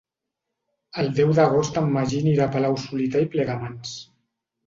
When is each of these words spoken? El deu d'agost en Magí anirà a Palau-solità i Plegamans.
El 1.01 1.09
deu 1.19 1.33
d'agost 1.39 1.77
en 1.83 1.91
Magí 1.97 2.21
anirà 2.25 2.47
a 2.47 2.53
Palau-solità 2.55 3.21
i 3.27 3.31
Plegamans. 3.35 3.93